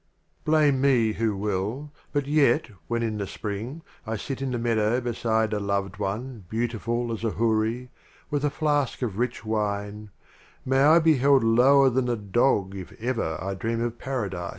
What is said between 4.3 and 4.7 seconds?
in the